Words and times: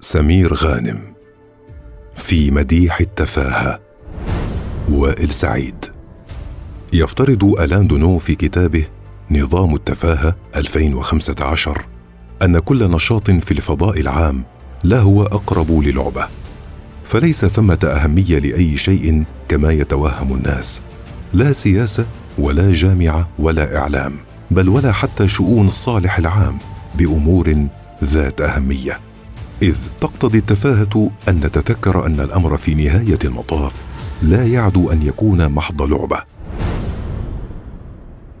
سمير 0.00 0.54
غانم 0.54 0.98
في 2.16 2.50
مديح 2.50 3.00
التفاهة 3.00 3.80
وائل 4.90 5.30
سعيد. 5.30 5.84
يفترض 6.92 7.44
الان 7.44 7.86
دونو 7.86 8.18
في 8.18 8.34
كتابه 8.34 8.86
نظام 9.30 9.74
التفاهة 9.74 10.34
2015 10.56 11.84
أن 12.42 12.58
كل 12.58 12.90
نشاط 12.90 13.30
في 13.30 13.50
الفضاء 13.52 14.00
العام 14.00 14.42
لا 14.84 14.98
هو 14.98 15.22
أقرب 15.22 15.70
للعبة 15.70 16.28
فليس 17.04 17.44
ثمة 17.44 17.78
أهمية 17.84 18.38
لأي 18.38 18.76
شيء 18.76 19.24
كما 19.48 19.72
يتوهم 19.72 20.34
الناس 20.34 20.82
لا 21.32 21.52
سياسة 21.52 22.06
ولا 22.38 22.72
جامعة 22.72 23.28
ولا 23.38 23.78
إعلام 23.78 24.16
بل 24.50 24.68
ولا 24.68 24.92
حتى 24.92 25.28
شؤون 25.28 25.66
الصالح 25.66 26.18
العام 26.18 26.58
بأمور 26.94 27.66
ذات 28.04 28.40
أهمية. 28.40 29.07
إذ 29.62 29.76
تقتضي 30.00 30.38
التفاهة 30.38 31.10
أن 31.28 31.36
نتذكر 31.36 32.06
أن 32.06 32.20
الأمر 32.20 32.56
في 32.56 32.74
نهاية 32.74 33.18
المطاف 33.24 33.74
لا 34.22 34.46
يعدو 34.46 34.90
أن 34.90 35.02
يكون 35.02 35.48
محض 35.48 35.82
لعبة. 35.82 36.22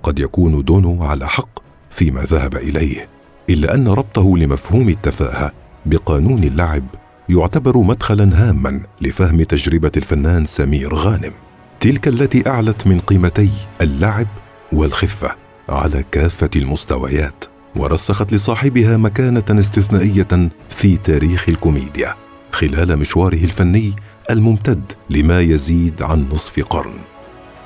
قد 0.02 0.18
يكون 0.18 0.64
دونو 0.64 1.04
على 1.04 1.28
حق 1.28 1.58
فيما 1.90 2.22
ذهب 2.22 2.56
إليه 2.56 3.08
إلا 3.50 3.74
أن 3.74 3.88
ربطه 3.88 4.38
لمفهوم 4.38 4.88
التفاهة 4.88 5.52
بقانون 5.86 6.44
اللعب 6.44 6.84
يعتبر 7.28 7.78
مدخلا 7.78 8.48
هاما 8.48 8.80
لفهم 9.00 9.42
تجربة 9.42 9.92
الفنان 9.96 10.44
سمير 10.44 10.94
غانم. 10.94 11.32
تلك 11.80 12.08
التي 12.08 12.48
أعلت 12.48 12.86
من 12.86 13.00
قيمتي 13.00 13.50
اللعب 13.80 14.26
والخفة 14.72 15.30
على 15.68 16.04
كافة 16.12 16.50
المستويات. 16.56 17.44
ورسخت 17.78 18.32
لصاحبها 18.32 18.96
مكانة 18.96 19.44
استثنائية 19.50 20.50
في 20.68 20.96
تاريخ 20.96 21.48
الكوميديا 21.48 22.14
خلال 22.52 22.98
مشواره 22.98 23.44
الفني 23.44 23.92
الممتد 24.30 24.92
لما 25.10 25.40
يزيد 25.40 26.02
عن 26.02 26.28
نصف 26.32 26.60
قرن. 26.60 26.94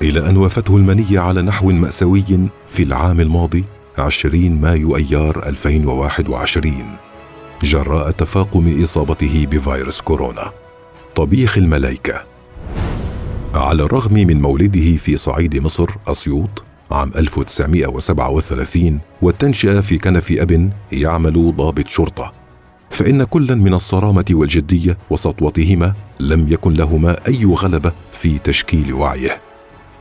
إلى 0.01 0.29
أن 0.29 0.37
وافته 0.37 0.77
المنيه 0.77 1.19
على 1.19 1.41
نحو 1.41 1.71
مأساوي 1.71 2.23
في 2.69 2.83
العام 2.83 3.19
الماضي 3.19 3.63
20 3.97 4.61
مايو 4.61 4.95
أيار 4.95 5.47
2021 5.47 6.73
جراء 7.63 8.11
تفاقم 8.11 8.81
إصابته 8.83 9.47
بفيروس 9.51 10.01
كورونا. 10.01 10.51
طبيخ 11.15 11.57
الملائكه 11.57 12.23
على 13.55 13.83
الرغم 13.83 14.13
من 14.13 14.41
مولده 14.41 14.95
في 14.97 15.17
صعيد 15.17 15.57
مصر 15.57 15.89
أسيوط 16.07 16.63
عام 16.93 17.11
1937 17.15 18.99
والتنشئة 19.21 19.79
في 19.79 19.97
كنف 19.97 20.31
أب 20.31 20.71
يعمل 20.91 21.55
ضابط 21.57 21.87
شرطة. 21.87 22.33
فإن 22.89 23.23
كلا 23.23 23.55
من 23.55 23.73
الصرامة 23.73 24.25
والجدية 24.31 24.97
وسطوتهما 25.09 25.93
لم 26.19 26.53
يكن 26.53 26.73
لهما 26.73 27.15
أي 27.27 27.45
غلبة 27.45 27.91
في 28.11 28.39
تشكيل 28.39 28.93
وعيه. 28.93 29.41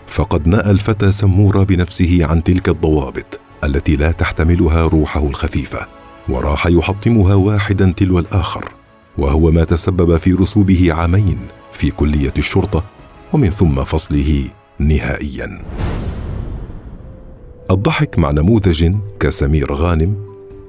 فقد 0.06 0.48
نأى 0.48 0.70
الفتى 0.70 1.12
سمورة 1.12 1.62
بنفسه 1.62 2.18
عن 2.22 2.42
تلك 2.42 2.68
الضوابط 2.68 3.40
التي 3.64 3.96
لا 3.96 4.12
تحتملها 4.12 4.82
روحه 4.82 5.26
الخفيفة 5.26 5.86
وراح 6.28 6.66
يحطمها 6.66 7.34
واحدا 7.34 7.92
تلو 7.96 8.18
الآخر 8.18 8.68
وهو 9.18 9.50
ما 9.50 9.64
تسبب 9.64 10.16
في 10.16 10.32
رسوبه 10.32 10.92
عامين 10.92 11.38
في 11.72 11.90
كلية 11.90 12.34
الشرطة 12.38 12.84
ومن 13.32 13.50
ثم 13.50 13.84
فصله 13.84 14.44
نهائيا. 14.78 15.62
الضحك 17.72 18.18
مع 18.18 18.30
نموذج 18.30 18.94
كسمير 19.20 19.72
غانم 19.72 20.14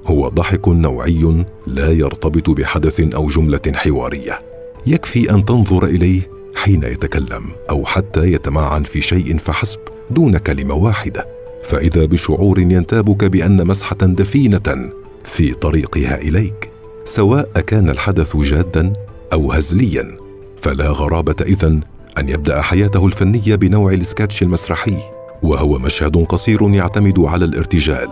هو 0.06 0.28
ضحك 0.28 0.68
نوعي 0.68 1.44
لا 1.66 1.90
يرتبط 1.90 2.50
بحدث 2.50 3.00
أو 3.00 3.28
جملة 3.28 3.60
حوارية. 3.74 4.38
يكفي 4.86 5.30
أن 5.30 5.44
تنظر 5.44 5.84
إليه 5.84 6.30
حين 6.56 6.82
يتكلم 6.82 7.44
أو 7.70 7.84
حتى 7.84 8.32
يتمعن 8.32 8.82
في 8.82 9.02
شيء 9.02 9.38
فحسب 9.38 9.78
دون 10.10 10.38
كلمة 10.38 10.74
واحدة. 10.74 11.26
فإذا 11.62 12.04
بشعور 12.04 12.58
ينتابك 12.58 13.24
بأن 13.24 13.66
مسحة 13.66 13.96
دفينة 13.96 14.90
في 15.24 15.54
طريقها 15.54 16.18
إليك 16.18 16.70
سواء 17.04 17.50
كان 17.66 17.90
الحدث 17.90 18.36
جادا 18.36 18.92
أو 19.32 19.52
هزليا 19.52 20.16
فلا 20.56 20.88
غرابة 20.88 21.36
إذن 21.40 21.80
أن 22.18 22.28
يبدأ 22.28 22.60
حياته 22.62 23.06
الفنية 23.06 23.54
بنوع 23.54 23.92
السكتش 23.92 24.42
المسرحي. 24.42 25.13
وهو 25.44 25.78
مشهد 25.78 26.24
قصير 26.24 26.70
يعتمد 26.70 27.20
على 27.20 27.44
الارتجال 27.44 28.08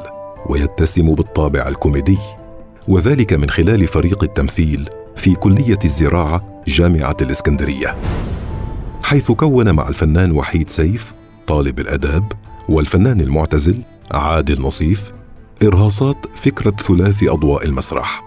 ويتسم 0.47 1.15
بالطابع 1.15 1.69
الكوميدي. 1.69 2.19
وذلك 2.89 3.33
من 3.33 3.51
خلال 3.51 3.87
فريق 3.87 4.23
التمثيل 4.23 4.89
في 5.17 5.35
كلية 5.35 5.79
الزراعة 5.85 6.63
جامعة 6.67 7.17
الإسكندرية. 7.21 7.97
حيث 9.03 9.33
كون 9.33 9.73
مع 9.73 9.89
الفنان 9.89 10.33
وحيد 10.33 10.71
سيف 10.71 11.13
طالب 11.47 11.81
الأداب 11.81 12.33
والفنان 12.69 13.21
المعتزل 13.21 13.83
عادل 14.11 14.63
نصيف 14.63 15.13
إرهاصات 15.63 16.27
فكرة 16.35 16.77
ثلاثي 16.89 17.29
أضواء 17.29 17.65
المسرح. 17.65 18.25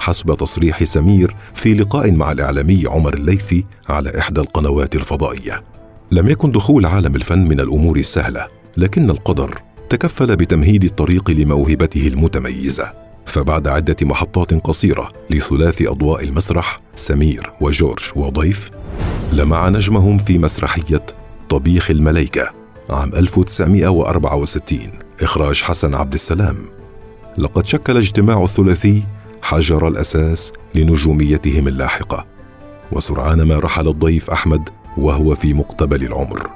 حسب 0.00 0.34
تصريح 0.34 0.84
سمير 0.84 1.36
في 1.54 1.74
لقاء 1.74 2.12
مع 2.12 2.32
الإعلامي 2.32 2.84
عمر 2.86 3.14
الليثي 3.14 3.64
على 3.88 4.18
إحدى 4.18 4.40
القنوات 4.40 4.94
الفضائية. 4.94 5.71
لم 6.12 6.28
يكن 6.28 6.50
دخول 6.50 6.86
عالم 6.86 7.16
الفن 7.16 7.48
من 7.48 7.60
الأمور 7.60 7.96
السهلة 7.96 8.48
لكن 8.76 9.10
القدر 9.10 9.62
تكفل 9.88 10.36
بتمهيد 10.36 10.84
الطريق 10.84 11.30
لموهبته 11.30 12.08
المتميزة. 12.08 12.92
فبعد 13.26 13.68
عدة 13.68 13.96
محطات 14.02 14.54
قصيرة 14.54 15.08
لثلاث 15.30 15.82
أضواء 15.82 16.24
المسرح 16.24 16.80
سمير 16.94 17.52
وجورج 17.60 18.02
وضيف 18.16 18.70
لمع 19.32 19.68
نجمهم 19.68 20.18
في 20.18 20.38
مسرحية 20.38 21.06
طبيخ 21.48 21.90
الملايكة 21.90 22.50
عام 22.90 23.14
1964 23.14 24.78
إخراج 25.22 25.62
حسن 25.62 25.94
عبد 25.94 26.14
السلام. 26.14 26.56
لقد 27.38 27.66
شكل 27.66 27.96
اجتماع 27.96 28.42
الثلاثي 28.42 29.02
حجر 29.42 29.88
الأساس 29.88 30.52
لنجوميتهم 30.74 31.68
اللاحقة. 31.68 32.26
وسرعان 32.92 33.42
ما 33.42 33.58
رحل 33.58 33.88
الضيف 33.88 34.30
أحمد 34.30 34.68
وهو 34.96 35.34
في 35.34 35.54
مقتبل 35.54 36.04
العمر 36.04 36.50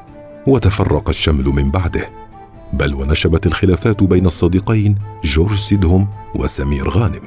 وتفرق 0.47 1.09
الشمل 1.09 1.45
من 1.45 1.71
بعده. 1.71 2.11
بل 2.73 2.95
ونشبت 2.95 3.47
الخلافات 3.47 4.03
بين 4.03 4.27
الصديقين 4.27 4.99
جورج 5.25 5.57
سيدهم 5.57 6.09
وسمير 6.35 6.89
غانم. 6.89 7.23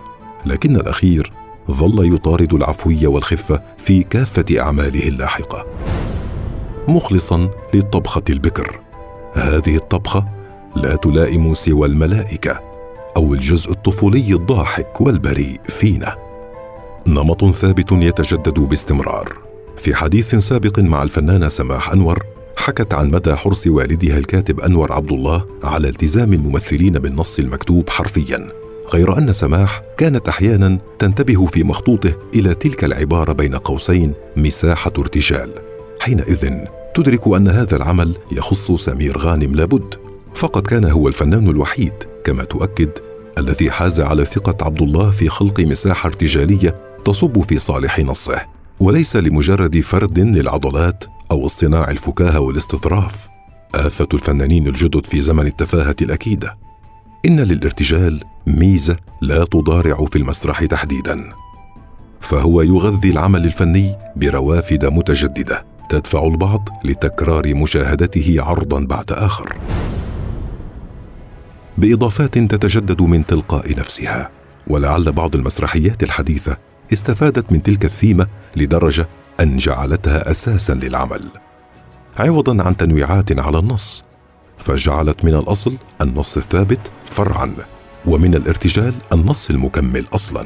لكن 0.46 0.75
الأخير 0.75 1.31
ظل 1.72 2.14
يطارد 2.16 2.53
العفوية 2.53 3.08
والخفة 3.08 3.62
في 3.78 4.03
كافة 4.03 4.46
أعماله 4.59 5.08
اللاحقة. 5.08 5.66
مخلصا 6.88 7.50
للطبخة 7.74 8.24
البكر. 8.30 8.80
هذه 9.34 9.75
الطبخة 9.75 10.25
لا 10.75 10.96
تلائم 10.96 11.53
سوى 11.53 11.88
الملائكة 11.88 12.59
أو 13.18 13.34
الجزء 13.34 13.72
الطفولي 13.72 14.34
الضاحك 14.34 15.02
والبريء 15.02 15.59
فينا. 15.69 16.16
نمط 17.08 17.46
ثابت 17.46 17.92
يتجدد 17.92 18.59
باستمرار. 18.59 19.49
في 19.79 19.95
حديث 19.95 20.35
سابق 20.35 20.79
مع 20.79 21.03
الفنانة 21.03 21.50
سماح 21.50 21.91
أنور 21.91 22.23
حكت 22.57 22.94
عن 22.94 23.12
مدى 23.12 23.35
حرص 23.35 23.67
والدها 23.67 24.17
الكاتب 24.17 24.59
أنور 24.59 24.94
عبد 24.94 25.12
الله 25.12 25.45
على 25.63 25.90
التزام 25.90 26.34
الممثلين 26.34 26.94
بالنص 26.94 27.40
المكتوب 27.40 27.89
حرفيا 27.89 28.47
غير 28.94 29.18
أن 29.18 29.34
سماح 29.34 29.81
كانت 29.97 30.28
أحيانا 30.28 30.78
تنتبه 31.00 31.45
في 31.45 31.63
مخطوطه 31.63 32.13
إلى 32.35 32.53
تلك 32.53 32.84
العبارة 32.84 33.34
بين 33.34 33.56
قوسين 33.56 34.13
مساحة 34.38 34.91
ارتجال. 35.00 35.50
حينئذ 36.00 36.53
تدرك 36.95 37.28
أن 37.28 37.47
هذا 37.47 37.75
العمل 37.75 38.16
يخص 38.31 38.72
سمير 38.72 39.18
غانم 39.18 39.56
لابد 39.56 39.95
فقد 40.35 40.68
كان 40.68 40.85
هو 40.85 41.07
الفنان 41.07 41.47
الوحيد 41.47 41.94
كما 42.23 42.44
تؤكد 42.44 42.89
الذي 43.38 43.72
حاز 43.72 44.01
على 44.01 44.25
ثقة 44.25 44.66
عبد 44.66 44.81
الله 44.81 45.12
في 45.12 45.29
خلق 45.29 45.59
مساحة 45.59 46.07
ارتجالية 46.07 46.75
تصب 47.06 47.41
في 47.41 47.59
صالح 47.59 48.00
نصه. 48.00 48.58
وليس 48.80 49.16
لمجرد 49.16 49.80
فرد 49.80 50.20
للعضلات 50.20 51.04
أو 51.31 51.46
اصطناع 51.46 51.92
الفكاهة 51.92 52.40
والاستظراف. 52.40 53.30
آفة 53.76 54.08
الفنانين 54.14 54.68
الجدد 54.68 55.06
في 55.06 55.22
زمن 55.22 55.48
التفاهة 55.48 55.96
الأكيدة. 56.02 56.58
إن 57.26 57.40
للارتجال 57.40 58.24
ميزة 58.48 58.98
لا 59.22 59.46
تضارع 59.46 60.06
في 60.06 60.16
المسرح 60.16 60.66
تحديدا. 60.66 61.30
فهو 62.22 62.62
يغذي 62.62 63.10
العمل 63.10 63.46
الفني 63.46 63.96
بروافد 64.16 64.86
متجددة 64.86 65.66
تدفع 65.90 66.24
البعض 66.28 66.70
لتكرار 66.86 67.56
مشاهدته 67.56 68.36
عرضا 68.40 68.80
بعد 68.80 69.12
آخر. 69.12 69.56
بإضافات 71.78 72.38
تتجدد 72.38 73.02
من 73.02 73.26
تلقاء 73.26 73.80
نفسها 73.80 74.30
ولعل 74.68 75.12
بعض 75.12 75.36
المسرحيات 75.36 76.04
الحديثة 76.04 76.58
استفادت 76.94 77.51
من 77.51 77.63
تلك 77.63 77.86
الثيمة 77.86 78.27
لدرجة 78.56 79.07
أن 79.39 79.57
جعلتها 79.57 80.31
أساسا 80.31 80.74
للعمل 80.74 81.24
عوضا 82.18 82.63
عن 82.63 82.77
تنويعات 82.77 83.39
على 83.39 83.59
النص 83.59 84.03
فجعلت 84.57 85.25
من 85.25 85.36
الأصل 85.36 85.75
النص 86.01 86.38
الثابت 86.38 86.91
فرعا 87.06 87.53
ومن 88.06 88.36
الارتجال 88.36 88.94
النص 89.13 89.50
المكمل 89.50 90.06
أصلا 90.13 90.45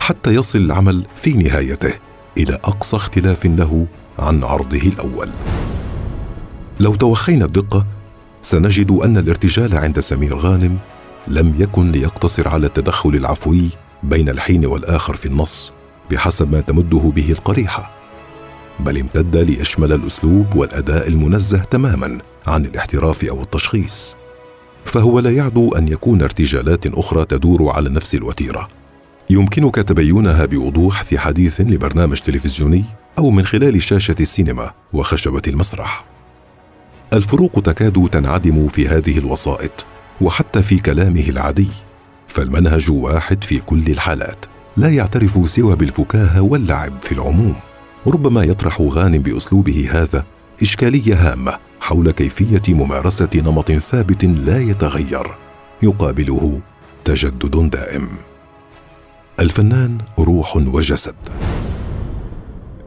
حتى 0.00 0.34
يصل 0.34 0.58
العمل 0.58 1.06
في 1.16 1.32
نهايته 1.32 1.92
إلى 2.38 2.54
أقصى 2.54 2.96
اختلاف 2.96 3.46
له 3.46 3.86
عن 4.18 4.44
عرضه 4.44 4.78
الأول. 4.78 5.28
لو 6.80 6.94
توخينا 6.94 7.44
الدقة 7.44 7.86
سنجد 8.42 8.90
أن 8.90 9.16
الارتجال 9.16 9.76
عند 9.76 10.00
سمير 10.00 10.36
غانم 10.36 10.78
لم 11.28 11.54
يكن 11.58 11.90
ليقتصر 11.92 12.48
على 12.48 12.66
التدخل 12.66 13.10
العفوي 13.10 13.68
بين 14.02 14.28
الحين 14.28 14.66
والآخر 14.66 15.14
في 15.14 15.26
النص 15.26 15.72
بحسب 16.10 16.52
ما 16.52 16.60
تمده 16.60 16.98
به 16.98 17.30
القريحة 17.30 18.02
بل 18.80 18.98
امتد 18.98 19.36
ليشمل 19.36 19.92
الأسلوب 19.92 20.56
والأداء 20.56 21.08
المنزه 21.08 21.58
تماما 21.58 22.18
عن 22.46 22.64
الاحتراف 22.64 23.24
أو 23.24 23.42
التشخيص. 23.42 24.16
فهو 24.84 25.18
لا 25.18 25.30
يعدو 25.30 25.74
أن 25.74 25.88
يكون 25.88 26.22
ارتجالات 26.22 26.86
أخرى 26.86 27.24
تدور 27.24 27.70
على 27.70 27.90
نفس 27.90 28.14
الوتيرة. 28.14 28.68
يمكنك 29.30 29.74
تبينها 29.74 30.44
بوضوح 30.44 31.02
في 31.02 31.18
حديث 31.18 31.60
لبرنامج 31.60 32.20
تلفزيوني 32.20 32.84
أو 33.18 33.30
من 33.30 33.46
خلال 33.46 33.82
شاشة 33.82 34.16
السينما 34.20 34.70
وخشبة 34.92 35.42
المسرح. 35.46 36.04
الفروق 37.12 37.52
تكاد 37.64 38.08
تنعدم 38.12 38.68
في 38.68 38.88
هذه 38.88 39.18
الوسائط 39.18 39.86
وحتى 40.20 40.62
في 40.62 40.78
كلامه 40.78 41.24
العادي. 41.28 41.68
فالمنهج 42.32 42.90
واحد 42.90 43.44
في 43.44 43.58
كل 43.58 43.86
الحالات. 43.86 44.46
لا 44.76 44.88
يعترف 44.88 45.50
سوى 45.50 45.76
بالفكاهة 45.76 46.40
واللعب 46.40 46.92
في 47.02 47.12
العموم. 47.12 47.54
ربما 48.06 48.44
يطرح 48.44 48.80
غانم 48.80 49.18
بأسلوبه 49.18 49.88
هذا 49.92 50.24
إشكالية 50.62 51.32
هامة 51.32 51.58
حول 51.80 52.10
كيفية 52.10 52.62
ممارسة 52.68 53.28
نمط 53.34 53.72
ثابت 53.72 54.24
لا 54.24 54.60
يتغير. 54.60 55.26
يقابله 55.82 56.60
تجدد 57.04 57.70
دائم. 57.70 58.08
الفنان 59.40 59.98
روح 60.18 60.56
وجسد. 60.56 61.16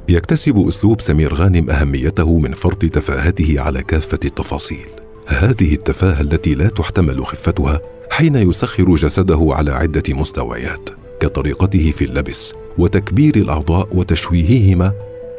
يكتسب 0.09 0.67
أسلوب 0.67 1.01
سمير 1.01 1.33
غانم 1.33 1.69
أهميته 1.69 2.37
من 2.37 2.53
فرط 2.53 2.85
تفاهته 2.85 3.55
على 3.57 3.83
كافة 3.83 4.19
التفاصيل. 4.25 4.87
هذه 5.27 5.73
التفاهة 5.73 6.21
التي 6.21 6.55
لا 6.55 6.67
تحتمل 6.67 7.25
خفتها 7.25 7.79
حين 8.15 8.35
يسخر 8.35 8.95
جسده 8.95 9.47
على 9.49 9.71
عدة 9.71 10.03
مستويات 10.09 10.89
كطريقته 11.19 11.91
في 11.91 12.05
اللبس 12.05 12.53
وتكبير 12.77 13.35
الأعضاء 13.35 13.87
وتشويههما 13.95 14.93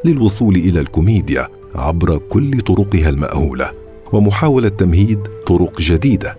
للوصول 0.05 0.57
إلى 0.57 0.81
الكوميديا 0.81 1.49
عبر 1.75 2.19
كل 2.19 2.61
طرقها 2.61 3.09
المأهولة 3.09 3.73
ومحاولة 4.13 4.69
تمهيد 4.69 5.19
طرق 5.47 5.81
جديدة. 5.81 6.37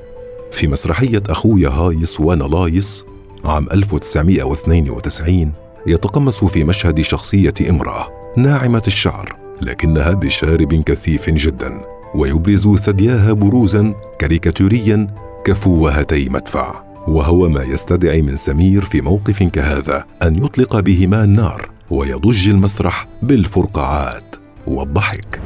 في 0.51 0.67
مسرحية 0.67 1.23
اخويا 1.29 1.69
هايس 1.69 2.19
وأنا 2.19 2.43
لايس 2.43 3.05
عام 3.45 3.67
1992 3.71 5.51
يتقمص 5.87 6.43
في 6.43 6.63
مشهد 6.63 7.01
شخصية 7.01 7.53
امرأة 7.69 8.07
ناعمة 8.37 8.83
الشعر 8.87 9.35
لكنها 9.61 10.11
بشارب 10.11 10.73
كثيف 10.73 11.29
جدا 11.29 11.81
ويبرز 12.15 12.67
ثدياها 12.67 13.33
بروزا 13.33 13.93
كاريكاتوريا 14.19 15.26
كفوهتي 15.47 16.29
مدفع 16.29 16.83
وهو 17.07 17.49
ما 17.49 17.63
يستدعي 17.63 18.21
من 18.21 18.35
سمير 18.35 18.85
في 18.85 19.01
موقف 19.01 19.43
كهذا 19.43 20.05
أن 20.23 20.35
يطلق 20.35 20.79
بهما 20.79 21.23
النار 21.23 21.69
ويضج 21.89 22.49
المسرح 22.49 23.07
بالفرقعات. 23.21 24.35
والضحك. 24.67 25.41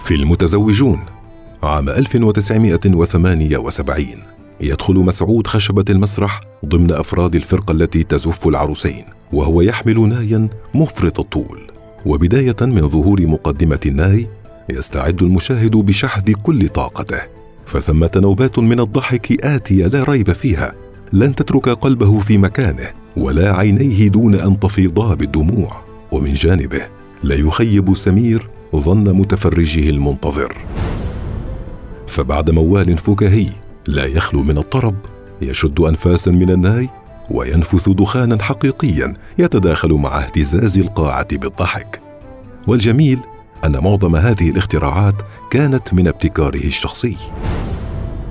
في 0.00 0.14
المتزوجون 0.14 1.00
عام 1.62 1.88
1978 1.88 4.18
يدخل 4.60 4.94
مسعود 4.94 5.46
خشبة 5.46 5.84
المسرح 5.90 6.40
ضمن 6.66 6.92
أفراد 6.92 7.34
الفرقة 7.34 7.72
التي 7.72 8.02
تزف 8.02 8.48
العروسين 8.48 9.04
وهو 9.32 9.60
يحمل 9.60 10.08
نايا 10.08 10.48
مفرط 10.74 11.20
الطول. 11.20 11.60
وبداية 12.06 12.56
من 12.60 12.88
ظهور 12.88 13.26
مقدمة 13.26 13.80
الناي 13.86 14.28
يستعد 14.70 15.22
المشاهد 15.22 15.76
بشحذ 15.76 16.32
كل 16.32 16.68
طاقته. 16.68 17.33
فثمة 17.66 18.10
نوبات 18.16 18.58
من 18.58 18.80
الضحك 18.80 19.44
آتية 19.44 19.86
لا 19.86 20.04
ريب 20.08 20.32
فيها. 20.32 20.74
لن 21.12 21.34
تترك 21.34 21.68
قلبه 21.68 22.20
في 22.20 22.38
مكانه 22.38 22.90
ولا 23.16 23.56
عينيه 23.56 24.08
دون 24.08 24.34
أن 24.34 24.60
تفيضا 24.60 25.14
بالدموع. 25.14 25.84
ومن 26.12 26.32
جانبه 26.32 26.80
لا 27.22 27.34
يخيب 27.34 27.96
سمير 27.96 28.48
ظن 28.76 29.16
متفرجه 29.16 29.90
المنتظر. 29.90 30.56
فبعد 32.06 32.50
موال 32.50 32.98
فكاهي 32.98 33.48
لا 33.88 34.04
يخلو 34.04 34.42
من 34.42 34.58
الطرب 34.58 34.94
يشد 35.42 35.80
أنفاسا 35.80 36.30
من 36.30 36.50
الناي 36.50 36.88
وينفث 37.30 37.88
دخانا 37.88 38.42
حقيقيا 38.42 39.14
يتداخل 39.38 39.92
مع 39.92 40.18
اهتزاز 40.18 40.78
القاعة 40.78 41.36
بالضحك. 41.36 42.00
والجميل 42.66 43.20
أن 43.64 43.78
معظم 43.84 44.16
هذه 44.16 44.50
الاختراعات 44.50 45.14
كانت 45.50 45.94
من 45.94 46.08
ابتكاره 46.08 46.66
الشخصي. 46.66 47.16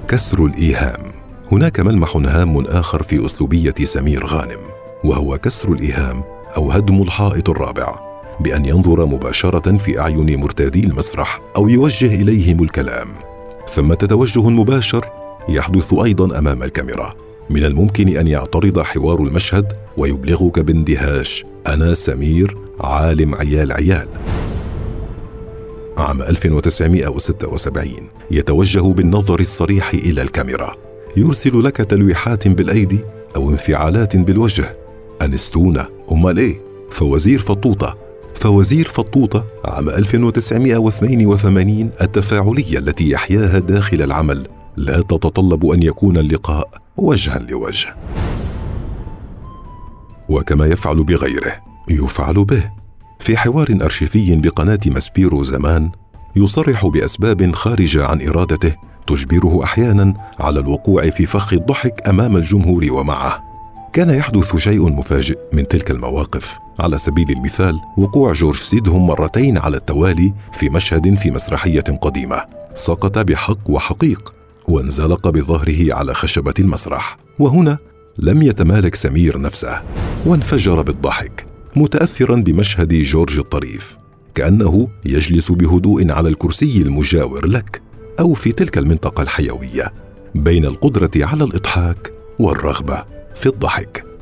كسر 0.08 0.46
الإيهام. 0.46 1.12
هناك 1.52 1.80
ملمح 1.80 2.16
هام 2.16 2.66
آخر 2.66 3.04
في 3.04 3.26
أسلوبية 3.26 3.76
سمير 3.84 4.26
غانم 4.26 4.60
وهو 5.04 5.38
كسر 5.38 5.72
الإيهام 5.72 6.24
أو 6.58 6.72
هدم 6.72 7.02
الحائط 7.02 7.50
الرابع 7.50 8.00
بأن 8.40 8.66
ينظر 8.66 9.06
مباشرة 9.06 9.78
في 9.78 10.00
أعين 10.00 10.40
مرتادي 10.40 10.80
المسرح 10.80 11.42
أو 11.58 11.70
يوجه 11.70 12.22
اليهم 12.22 12.64
الكلام. 12.64 13.08
ثم 13.70 13.94
توجه 13.94 14.50
مباشر 14.50 15.06
يحدث 15.50 15.94
أيضا 15.94 16.38
أمام 16.40 16.64
الكاميرا. 16.64 17.14
من 17.50 17.64
الممكن 17.64 18.18
أن 18.18 18.28
يعترض 18.28 18.80
حوار 18.80 19.22
المشهد 19.22 19.74
ويبلغك 19.98 20.60
باندهاش 20.60 21.46
أنا 21.68 21.94
سمير 21.94 22.58
عالم 22.82 23.36
عيال 23.36 23.72
عيال. 23.72 24.08
عام 25.98 26.22
1976 26.22 27.88
يتوجه 28.32 28.80
بالنظر 28.80 29.40
الصريح 29.40 29.94
إلى 29.94 30.22
الكاميرا. 30.22 30.76
يرسل 31.18 31.64
لك 31.64 31.78
تلويحات 31.78 32.48
بالأيدي 32.48 33.00
أو 33.36 33.50
انفعالات 33.50 34.18
بالوجه. 34.18 34.78
أنستونا 35.22 35.90
امال 36.12 36.38
إيه 36.38 36.62
فوزير 36.92 37.40
فطوطة. 37.40 37.98
فوزير 38.36 38.88
فطوطة 38.88 39.46
عام 39.66 39.90
1982 39.90 41.90
التفاعلية 42.02 42.78
التي 42.78 43.10
يحياها 43.10 43.60
داخل 43.60 44.02
العمل. 44.02 44.48
لا 44.78 45.02
تتطلب 45.02 45.66
أن 45.66 45.84
يكون 45.84 46.18
اللقاء 46.18 46.70
وجها 46.98 47.40
لوجه. 47.50 47.96
وكما 50.30 50.66
يفعل 50.66 51.04
بغيره 51.04 51.54
يفعل 51.90 52.46
به. 52.46 52.83
في 53.24 53.38
حوار 53.38 53.68
أرشيفي 53.82 54.36
بقناة 54.36 54.80
ماسبيرو 54.86 55.44
زمان 55.44 55.92
يصرح 56.36 56.86
بأسباب 56.86 57.56
خارجة 57.56 58.06
عن 58.06 58.28
إرادته 58.28 58.76
تجبره 59.08 59.64
أحيانا 59.64 60.14
على 60.40 60.60
الوقوع 60.60 61.10
في 61.10 61.26
فخ 61.26 61.54
الضحك 61.54 62.10
أمام 62.10 62.38
الجمهور 62.38 62.88
ومعه. 62.92 63.44
كان 63.94 64.10
يحدث 64.10 64.56
شيء 64.56 64.92
مفاجئ 64.92 65.38
من 65.54 65.68
تلك 65.68 65.92
المواقف. 65.92 66.58
على 66.80 66.98
سبيل 66.98 67.30
المثال 67.30 67.80
وقوع 67.98 68.34
جورج 68.34 68.58
سيدهم 68.58 69.08
مرتين 69.08 69.58
على 69.58 69.78
التوالي 69.78 70.34
في 70.54 70.70
مشهد 70.70 71.16
في 71.16 71.32
مسرحية 71.32 71.82
قديمة. 72.02 72.46
سقط 72.74 73.20
بحق 73.20 73.70
وحقيق 73.70 74.34
وانزلق 74.68 75.30
بظهره 75.30 75.94
على 75.94 76.14
خشبة 76.14 76.54
المسرح. 76.60 77.18
وهنا 77.40 77.78
لم 78.20 78.42
يتمالك 78.42 78.96
سمير 78.96 79.42
نفسه 79.42 79.82
وانفجر 80.26 80.82
بالضحك. 80.82 81.53
متاثرا 81.76 82.36
بمشهد 82.36 82.94
جورج 82.94 83.38
الطريف 83.38 83.98
كأنه 84.36 84.88
يجلس 85.06 85.52
بهدوء 85.52 86.12
على 86.12 86.30
الكرسي 86.30 86.82
المجاور 86.82 87.46
لك 87.46 87.82
أو 88.20 88.34
في 88.34 88.52
تلك 88.52 88.78
المنطقة 88.78 89.24
الحيوية 89.24 89.94
بين 90.36 90.66
القدرة 90.66 91.12
على 91.16 91.44
الإضحاك 91.44 92.14
والرغبة 92.40 93.06
في 93.36 93.46
الضحك. 93.46 94.13